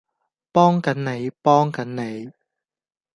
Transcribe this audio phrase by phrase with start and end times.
[0.03, 0.07] 幫緊
[1.15, 2.31] 你幫緊你